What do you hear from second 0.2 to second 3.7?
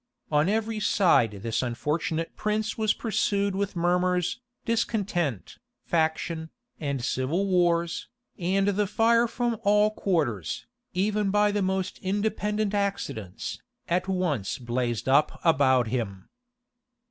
On every side this unfortunate prince was pursued